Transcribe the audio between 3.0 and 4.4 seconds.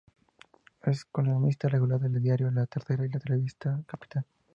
y de la revista "Capital".